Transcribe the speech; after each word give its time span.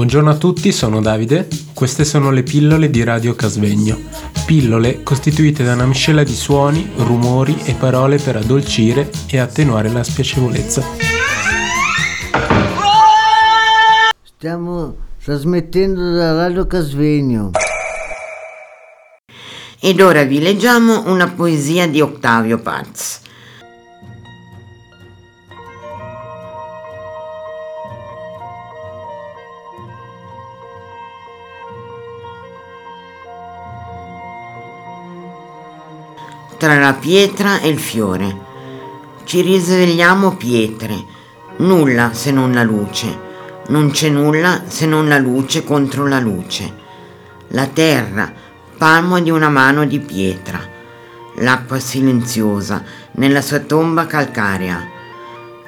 Buongiorno 0.00 0.30
a 0.30 0.36
tutti, 0.36 0.72
sono 0.72 1.02
Davide. 1.02 1.46
Queste 1.74 2.06
sono 2.06 2.30
le 2.30 2.42
pillole 2.42 2.88
di 2.88 3.04
Radio 3.04 3.34
Casvegno. 3.34 3.98
Pillole 4.46 5.02
costituite 5.02 5.62
da 5.62 5.74
una 5.74 5.84
miscela 5.84 6.22
di 6.22 6.32
suoni, 6.32 6.90
rumori 6.96 7.54
e 7.64 7.74
parole 7.74 8.16
per 8.16 8.36
addolcire 8.36 9.10
e 9.28 9.36
attenuare 9.36 9.90
la 9.90 10.02
spiacevolezza. 10.02 10.82
Stiamo 14.22 14.96
trasmettendo 15.22 16.14
da 16.14 16.32
Radio 16.32 16.66
Casvegno. 16.66 17.50
Ed 19.78 20.00
ora 20.00 20.22
vi 20.22 20.40
leggiamo 20.40 21.10
una 21.10 21.28
poesia 21.28 21.86
di 21.86 22.00
Octavio 22.00 22.58
Paz. 22.58 23.20
Tra 36.60 36.78
la 36.78 36.92
pietra 36.92 37.60
e 37.60 37.70
il 37.70 37.78
fiore. 37.78 38.36
Ci 39.24 39.40
risvegliamo 39.40 40.36
pietre, 40.36 40.94
nulla 41.56 42.12
se 42.12 42.30
non 42.32 42.52
la 42.52 42.62
luce, 42.62 43.18
non 43.68 43.90
c'è 43.90 44.10
nulla 44.10 44.64
se 44.66 44.84
non 44.84 45.08
la 45.08 45.16
luce 45.16 45.64
contro 45.64 46.06
la 46.06 46.20
luce. 46.20 46.70
La 47.48 47.66
terra, 47.66 48.30
palmo 48.76 49.20
di 49.20 49.30
una 49.30 49.48
mano 49.48 49.86
di 49.86 50.00
pietra, 50.00 50.60
l'acqua 51.36 51.78
silenziosa 51.78 52.84
nella 53.12 53.40
sua 53.40 53.60
tomba 53.60 54.04
calcarea, 54.04 54.86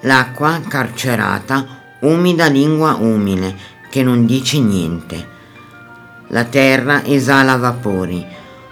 l'acqua 0.00 0.60
carcerata, 0.66 1.98
umida 2.00 2.48
lingua 2.48 2.94
umile 2.94 3.54
che 3.88 4.02
non 4.02 4.26
dice 4.26 4.58
niente. 4.58 5.28
La 6.30 6.42
terra 6.42 7.04
esala 7.04 7.56
vapori, 7.56 8.26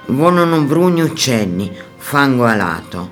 volano 0.06 0.60
bruni 0.62 1.02
uccelli, 1.02 1.86
fango 2.08 2.46
alato, 2.46 3.10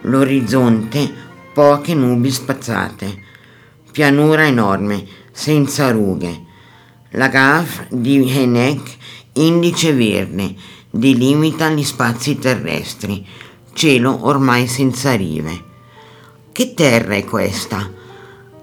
l'orizzonte 0.00 1.08
poche 1.52 1.94
nubi 1.94 2.32
spazzate, 2.32 3.22
pianura 3.92 4.44
enorme, 4.44 5.06
senza 5.30 5.92
rughe, 5.92 6.42
la 7.10 7.28
GAF 7.28 7.86
di 7.90 8.28
Henneck, 8.28 8.96
indice 9.34 9.92
verde, 9.92 10.52
delimita 10.90 11.68
gli 11.68 11.84
spazi 11.84 12.36
terrestri, 12.36 13.24
cielo 13.72 14.26
ormai 14.26 14.66
senza 14.66 15.14
rive. 15.14 15.62
Che 16.50 16.74
terra 16.74 17.14
è 17.14 17.24
questa? 17.24 17.88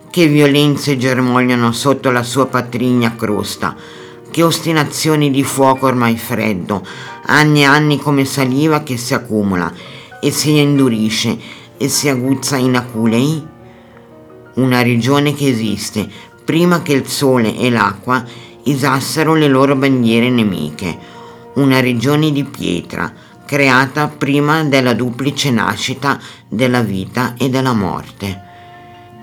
Che 0.10 0.28
violenze 0.28 0.98
germogliano 0.98 1.72
sotto 1.72 2.12
la 2.12 2.24
sua 2.24 2.48
patrigna 2.48 3.16
crosta, 3.16 3.74
che 4.30 4.44
ostinazioni 4.44 5.32
di 5.32 5.44
fuoco 5.44 5.86
ormai 5.86 6.18
freddo, 6.18 6.86
anni 7.32 7.62
e 7.62 7.66
anni 7.66 7.98
come 7.98 8.26
saliva 8.26 8.84
che 8.84 8.98
si 8.98 9.14
accumula 9.14 9.72
e 10.20 10.32
si 10.32 10.60
indurisce 10.60 11.40
e 11.78 11.88
si 11.88 12.10
aguzza 12.10 12.58
in 12.58 12.76
aculei? 12.76 13.48
Una 14.56 14.82
regione 14.82 15.34
che 15.34 15.48
esiste 15.48 16.10
prima 16.44 16.82
che 16.82 16.92
il 16.92 17.08
sole 17.08 17.58
e 17.58 17.70
l'acqua 17.70 18.24
isassero 18.64 19.34
le 19.34 19.48
loro 19.48 19.76
bandiere 19.76 20.30
nemiche, 20.30 20.98
una 21.54 21.80
regione 21.80 22.32
di 22.32 22.44
pietra, 22.44 23.12
creata 23.46 24.10
prima 24.10 24.64
della 24.66 24.94
duplice 24.94 25.52
nascita 25.52 26.20
della 26.48 26.82
vita 26.82 27.36
e 27.38 27.50
della 27.50 27.74
morte. 27.74 28.50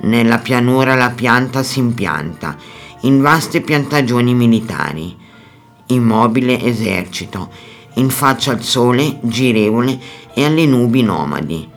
Nella 0.00 0.38
pianura 0.38 0.94
la 0.94 1.10
pianta 1.10 1.62
si 1.62 1.78
impianta 1.78 2.56
in 3.02 3.20
vaste 3.20 3.60
piantagioni 3.60 4.34
militari, 4.34 5.14
immobile 5.86 6.60
esercito, 6.62 7.76
in 7.98 8.10
faccia 8.10 8.52
al 8.52 8.62
sole 8.62 9.18
girevole 9.22 9.98
e 10.32 10.44
alle 10.44 10.66
nubi 10.66 11.02
nomadi. 11.02 11.68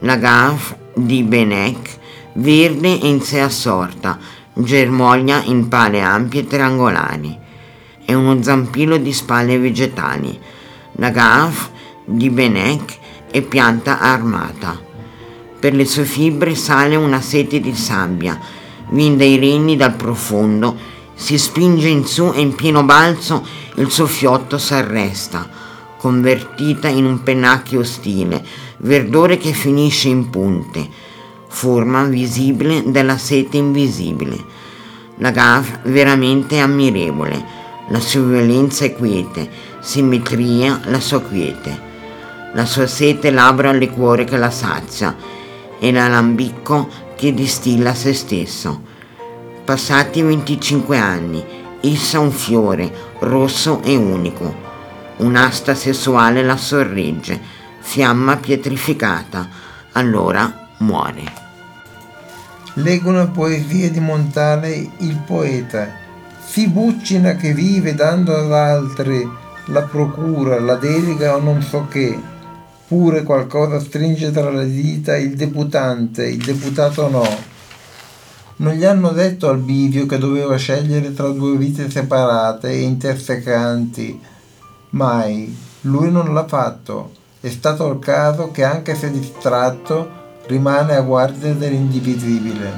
La 0.00 0.16
Gaf 0.16 0.76
di 0.94 1.22
Benek, 1.22 1.98
verde 2.34 3.00
e 3.00 3.08
in 3.08 3.20
sé 3.20 3.40
assorta, 3.40 4.18
germoglia 4.54 5.42
in 5.44 5.68
pale 5.68 6.00
ampie 6.00 6.46
triangolari. 6.46 7.38
È 8.04 8.14
uno 8.14 8.42
zampillo 8.42 8.96
di 8.96 9.12
spalle 9.12 9.58
vegetali. 9.58 10.38
La 10.96 11.10
Gaf 11.10 11.70
di 12.04 12.30
Benek 12.30 12.98
è 13.30 13.42
pianta 13.42 13.98
armata. 13.98 14.78
Per 15.58 15.74
le 15.74 15.86
sue 15.86 16.04
fibre 16.04 16.54
sale 16.54 16.96
una 16.96 17.20
sete 17.20 17.60
di 17.60 17.74
sabbia, 17.74 18.38
vinda 18.90 19.24
i 19.24 19.38
regni 19.38 19.76
dal 19.76 19.94
profondo, 19.94 20.76
si 21.22 21.38
spinge 21.38 21.86
in 21.86 22.04
su 22.04 22.32
e 22.34 22.40
in 22.40 22.56
pieno 22.56 22.82
balzo 22.82 23.46
il 23.76 23.92
suo 23.92 24.08
fiotto 24.08 24.58
s'arresta, 24.58 25.48
convertita 25.96 26.88
in 26.88 27.04
un 27.04 27.22
pennacchio 27.22 27.78
ostile, 27.78 28.44
verdore 28.78 29.38
che 29.38 29.52
finisce 29.52 30.08
in 30.08 30.30
punte, 30.30 30.84
forma 31.46 32.02
visibile 32.02 32.82
della 32.86 33.18
sete 33.18 33.56
invisibile. 33.56 34.36
La 35.18 35.30
gav 35.30 35.82
veramente 35.84 36.58
ammirevole, 36.58 37.44
la 37.86 38.00
sua 38.00 38.22
violenza 38.22 38.84
è 38.84 38.92
quiete, 38.92 39.48
simmetria 39.78 40.80
la 40.86 40.98
sua 40.98 41.20
quiete. 41.20 41.90
La 42.54 42.66
sua 42.66 42.88
sete 42.88 43.30
labra 43.30 43.70
il 43.70 43.78
liquore 43.78 44.24
che 44.24 44.36
la 44.36 44.50
sazia 44.50 45.16
e 45.78 45.92
l'alambicco 45.92 46.88
che 47.14 47.32
distilla 47.32 47.94
se 47.94 48.12
stesso. 48.12 48.90
Passati 49.64 50.20
25 50.22 50.98
anni, 50.98 51.44
essa 51.82 52.18
un 52.18 52.32
fiore, 52.32 52.92
rosso 53.20 53.80
e 53.84 53.94
unico. 53.94 54.52
Un'asta 55.18 55.76
sessuale 55.76 56.42
la 56.42 56.56
sorregge, 56.56 57.40
fiamma 57.78 58.38
pietrificata, 58.38 59.48
allora 59.92 60.70
muore. 60.78 61.22
Leggo 62.74 63.10
una 63.10 63.28
poesia 63.28 63.88
di 63.88 64.00
Montale, 64.00 64.90
il 64.98 65.22
poeta. 65.24 65.88
Si 66.44 66.66
buccina 66.68 67.36
che 67.36 67.54
vive 67.54 67.94
dando 67.94 68.34
ad 68.34 68.52
altri 68.52 69.30
la 69.66 69.82
procura, 69.82 70.58
la 70.58 70.74
delega 70.74 71.36
o 71.36 71.40
non 71.40 71.62
so 71.62 71.86
che. 71.88 72.20
Pure 72.88 73.22
qualcosa 73.22 73.78
stringe 73.78 74.32
tra 74.32 74.50
le 74.50 74.68
dita 74.68 75.16
il 75.16 75.36
deputante, 75.36 76.26
il 76.26 76.42
deputato 76.42 77.08
no 77.08 77.50
non 78.62 78.74
gli 78.74 78.84
hanno 78.84 79.10
detto 79.10 79.48
al 79.48 79.58
bivio 79.58 80.06
che 80.06 80.18
doveva 80.18 80.56
scegliere 80.56 81.12
tra 81.12 81.28
due 81.28 81.56
vite 81.56 81.90
separate 81.90 82.70
e 82.70 82.82
intersecanti. 82.82 84.20
Mai. 84.90 85.54
Lui 85.82 86.12
non 86.12 86.32
l'ha 86.32 86.46
fatto. 86.46 87.10
È 87.40 87.48
stato 87.48 87.90
il 87.90 87.98
caso 87.98 88.52
che 88.52 88.62
anche 88.62 88.94
se 88.94 89.10
distratto 89.10 90.20
rimane 90.46 90.94
a 90.94 91.00
guardia 91.00 91.52
dell'indivisibile. 91.54 92.72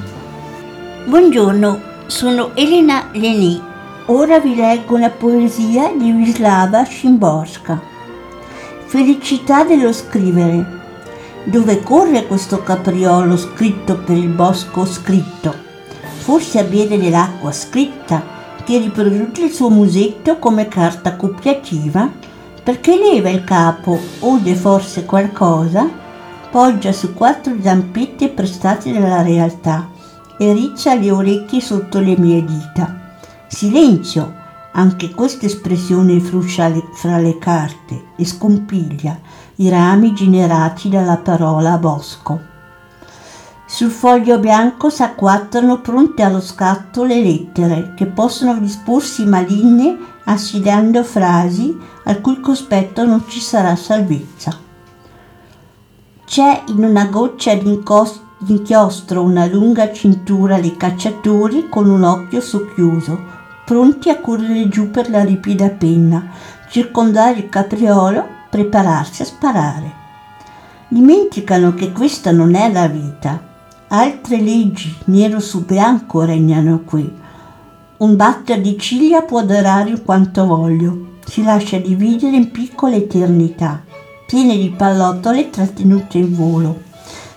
Buongiorno, 1.05 1.79
sono 2.07 2.55
Elena 2.55 3.09
Leni. 3.13 3.61
Ora 4.07 4.39
vi 4.39 4.55
leggo 4.55 4.95
una 4.95 5.11
poesia 5.11 5.93
di 5.95 6.11
Wislava 6.11 6.83
Szymborska. 6.83 7.79
Felicità 8.87 9.63
dello 9.63 9.93
scrivere. 9.93 10.81
Dove 11.43 11.83
corre 11.83 12.25
questo 12.25 12.63
capriolo 12.63 13.37
scritto 13.37 13.99
per 13.99 14.17
il 14.17 14.29
bosco 14.29 14.83
scritto? 14.83 15.64
Forse 16.25 16.57
avviene 16.57 16.97
nell'acqua 16.97 17.51
scritta 17.51 18.23
che 18.63 18.79
riproduce 18.79 19.43
il 19.43 19.51
suo 19.51 19.69
musetto 19.69 20.39
come 20.39 20.67
carta 20.67 21.15
copiativa, 21.15 22.11
perché 22.63 22.97
leva 22.97 23.29
il 23.29 23.43
capo, 23.43 23.99
ode 24.21 24.55
forse 24.55 25.05
qualcosa, 25.05 25.87
poggia 26.49 26.91
su 26.91 27.13
quattro 27.13 27.53
zampette 27.61 28.29
prestate 28.29 28.91
dalla 28.91 29.21
realtà 29.21 29.91
e 30.39 30.51
riccia 30.51 30.95
le 30.95 31.11
orecchie 31.11 31.61
sotto 31.61 31.99
le 31.99 32.17
mie 32.17 32.43
dita. 32.43 33.19
Silenzio, 33.45 34.33
anche 34.71 35.11
questa 35.11 35.45
espressione 35.45 36.19
fruscia 36.19 36.73
fra 36.95 37.19
le 37.19 37.37
carte 37.37 38.05
e 38.15 38.25
scompiglia 38.25 39.19
i 39.57 39.69
rami 39.69 40.11
generati 40.15 40.89
dalla 40.89 41.17
parola 41.17 41.77
bosco. 41.77 42.53
Sul 43.75 43.89
foglio 43.89 44.39
bianco 44.39 44.89
s'acquattano 44.89 45.81
pronte 45.81 46.23
allo 46.23 46.39
scatto 46.39 47.03
le 47.03 47.21
lettere 47.21 47.91
che 47.93 48.05
possono 48.05 48.57
disporsi 48.57 49.25
maligne 49.25 49.97
assidando 50.23 51.03
frasi 51.03 51.77
al 52.05 52.21
cui 52.21 52.39
cospetto 52.39 53.03
non 53.03 53.25
ci 53.27 53.41
sarà 53.41 53.75
salvezza. 53.75 54.57
C'è 56.25 56.63
in 56.67 56.85
una 56.85 57.07
goccia 57.07 57.53
d'inchiostro 57.53 59.21
una 59.21 59.45
lunga 59.45 59.91
cintura 59.91 60.57
di 60.57 60.77
cacciatori 60.77 61.67
con 61.67 61.89
un 61.89 62.03
occhio 62.03 62.39
socchiuso, 62.39 63.19
pronti 63.65 64.09
a 64.09 64.21
correre 64.21 64.69
giù 64.69 64.89
per 64.89 65.09
la 65.09 65.21
ripida 65.21 65.67
penna, 65.67 66.29
circondare 66.69 67.39
il 67.39 67.49
capriolo, 67.49 68.25
prepararsi 68.49 69.23
a 69.23 69.25
sparare. 69.25 69.93
Dimenticano 70.87 71.73
che 71.73 71.91
questa 71.91 72.31
non 72.31 72.55
è 72.55 72.71
la 72.71 72.87
vita, 72.87 73.51
Altre 73.97 74.41
leggi 74.41 74.93
nero 75.05 75.39
su 75.39 75.63
bianco 75.63 76.25
regnano 76.25 76.81
qui. 76.83 77.09
Un 77.99 78.17
batter 78.17 78.59
di 78.59 78.77
ciglia 78.77 79.21
può 79.21 79.41
durare 79.41 80.01
quanto 80.01 80.45
voglio. 80.45 81.19
Si 81.25 81.41
lascia 81.41 81.77
dividere 81.77 82.35
in 82.35 82.51
piccole 82.51 82.97
eternità, 82.97 83.85
piene 84.27 84.57
di 84.57 84.69
pallottole 84.69 85.49
trattenute 85.49 86.17
in 86.17 86.35
volo. 86.35 86.81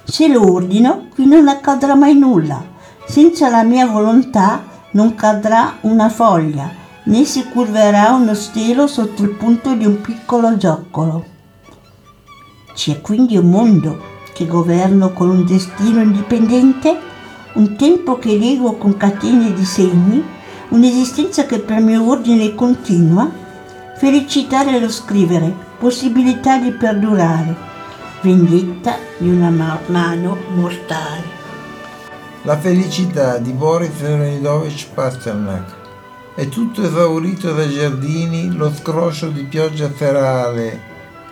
Se 0.03 0.27
lo 0.27 0.53
ordino, 0.53 1.07
qui 1.15 1.27
non 1.27 1.47
accadrà 1.47 1.95
mai 1.95 2.19
nulla. 2.19 2.61
Senza 3.07 3.49
la 3.49 3.63
mia 3.63 3.87
volontà 3.87 4.65
non 4.95 5.15
cadrà 5.15 5.77
una 5.83 6.09
foglia, 6.09 6.69
né 7.05 7.25
si 7.25 7.45
curverà 7.45 8.11
uno 8.15 8.35
stelo 8.35 8.89
sotto 8.89 9.23
il 9.23 9.31
punto 9.31 9.75
di 9.75 9.87
un 9.87 10.01
piccolo 10.01 10.59
zoccolo. 10.59 11.25
C'è 12.75 13.01
quindi 13.01 13.37
un 13.37 13.49
mondo 13.49 14.17
che 14.39 14.47
governo 14.47 15.13
con 15.13 15.31
un 15.31 15.45
destino 15.45 16.01
indipendente, 16.01 16.97
un 17.55 17.75
tempo 17.75 18.19
che 18.19 18.39
leggo 18.39 18.75
con 18.75 18.97
catene 18.97 19.53
di 19.53 19.65
segni, 19.65 20.23
un'esistenza 20.69 21.45
che 21.45 21.59
per 21.59 21.81
mio 21.81 22.09
ordine 22.09 22.55
continua, 22.55 23.29
felicità 23.97 24.63
nello 24.63 24.91
scrivere, 24.91 25.53
possibilità 25.77 26.57
di 26.59 26.71
perdurare, 26.71 27.53
vendetta 28.21 28.97
di 29.19 29.29
una 29.29 29.51
ma- 29.51 29.81
mano 29.87 30.37
mortale. 30.55 31.37
La 32.43 32.57
felicità 32.57 33.39
di 33.39 33.51
Boris 33.51 34.01
Leonidovich 34.01 34.91
Pasternak. 34.95 35.75
È 36.37 36.49
tutto 36.49 36.85
esaurito 36.85 37.53
dai 37.53 37.71
giardini, 37.71 38.55
lo 38.55 38.73
scroscio 38.73 39.31
di 39.31 39.43
pioggia 39.43 39.91
ferale 39.91 40.81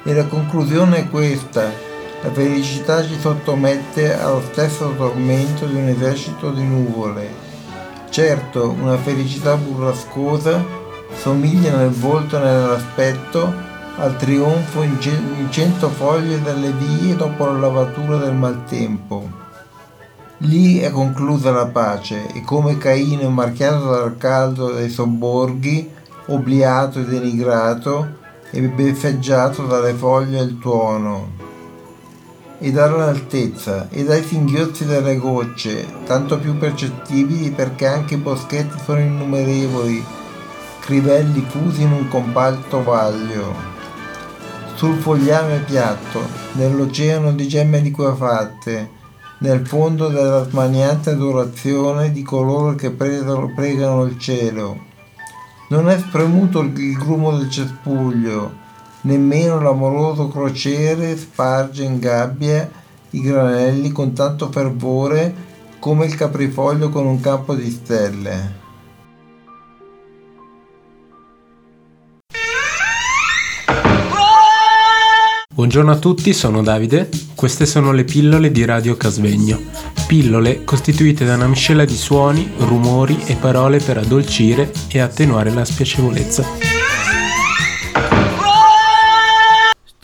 e 0.02 0.12
la 0.12 0.24
conclusione 0.24 0.96
è 0.96 1.08
questa. 1.08 1.85
La 2.22 2.32
felicità 2.32 3.04
ci 3.04 3.18
sottomette 3.20 4.18
allo 4.18 4.42
stesso 4.50 4.94
tormento 4.96 5.66
di 5.66 5.74
un 5.74 5.88
esercito 5.88 6.50
di 6.50 6.62
nuvole. 6.62 7.44
Certo, 8.08 8.70
una 8.70 8.96
felicità 8.96 9.54
burrascosa 9.56 10.64
somiglia 11.14 11.76
nel 11.76 11.90
volto 11.90 12.38
e 12.38 12.40
nell'aspetto 12.40 13.52
al 13.98 14.16
trionfo 14.16 14.82
in, 14.82 14.98
ce- 14.98 15.10
in 15.10 15.46
cento 15.50 15.88
foglie 15.88 16.40
delle 16.40 16.72
vie 16.72 17.14
dopo 17.16 17.46
la 17.46 17.58
lavatura 17.58 18.16
del 18.16 18.34
maltempo. 18.34 19.44
Lì 20.38 20.78
è 20.78 20.90
conclusa 20.90 21.50
la 21.50 21.66
pace 21.66 22.32
e 22.32 22.42
come 22.42 22.78
Caino 22.78 23.28
marchiato 23.28 23.90
dal 23.90 24.16
caldo 24.16 24.72
dei 24.72 24.90
sobborghi, 24.90 25.90
obliato 26.26 27.00
e 27.00 27.04
denigrato 27.04 28.24
e 28.50 28.62
beffeggiato 28.62 29.66
dalle 29.66 29.92
foglie 29.92 30.38
e 30.38 30.42
il 30.42 30.58
tuono 30.58 31.45
e 32.66 32.72
dall'altezza 32.72 33.86
e 33.90 34.02
dai 34.02 34.24
singhiozzi 34.24 34.86
delle 34.86 35.18
gocce, 35.18 35.86
tanto 36.04 36.36
più 36.36 36.58
percettibili 36.58 37.52
perché 37.52 37.86
anche 37.86 38.14
i 38.14 38.18
boschetti 38.18 38.76
sono 38.84 38.98
innumerevoli, 38.98 40.04
crivelli 40.80 41.46
fusi 41.48 41.82
in 41.82 41.92
un 41.92 42.08
compatto 42.08 42.82
vaglio. 42.82 43.54
Sul 44.74 44.96
fogliame 44.96 45.58
piatto, 45.58 46.20
nell'oceano 46.54 47.30
di 47.34 47.46
gemme 47.46 47.78
liquefatte, 47.78 48.90
nel 49.38 49.64
fondo 49.64 50.08
della 50.08 50.42
smaniante 50.42 51.10
adorazione 51.10 52.10
di 52.10 52.24
coloro 52.24 52.74
che 52.74 52.90
pregano, 52.90 54.02
il 54.02 54.18
cielo. 54.18 54.76
Non 55.68 55.88
è 55.88 55.96
spremuto 55.98 56.62
il 56.62 56.96
grumo 56.98 57.38
del 57.38 57.48
cespuglio, 57.48 58.64
nemmeno 59.06 59.60
l'amoroso 59.60 60.28
crociere 60.28 61.16
sparge 61.16 61.84
in 61.84 61.98
gabbia 62.00 62.68
i 63.10 63.20
granelli 63.20 63.92
con 63.92 64.12
tanto 64.12 64.50
fervore 64.50 65.44
come 65.78 66.06
il 66.06 66.16
caprifoglio 66.16 66.88
con 66.88 67.06
un 67.06 67.20
campo 67.20 67.54
di 67.54 67.70
stelle. 67.70 68.64
Buongiorno 75.54 75.90
a 75.90 75.96
tutti, 75.96 76.34
sono 76.34 76.62
Davide. 76.62 77.08
Queste 77.34 77.64
sono 77.64 77.92
le 77.92 78.04
pillole 78.04 78.50
di 78.50 78.64
Radio 78.64 78.96
Casvegno. 78.96 79.58
Pillole 80.06 80.64
costituite 80.64 81.24
da 81.24 81.36
una 81.36 81.46
miscela 81.46 81.84
di 81.86 81.96
suoni, 81.96 82.52
rumori 82.58 83.22
e 83.24 83.36
parole 83.36 83.78
per 83.78 83.98
addolcire 83.98 84.70
e 84.88 84.98
attenuare 84.98 85.50
la 85.50 85.64
spiacevolezza. 85.64 86.75